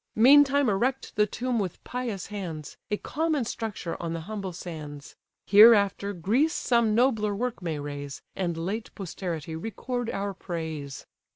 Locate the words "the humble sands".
4.13-5.15